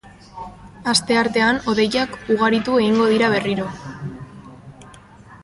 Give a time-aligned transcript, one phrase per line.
[0.93, 3.71] Asteartean hodeiak ugaritu egingo dira berriro.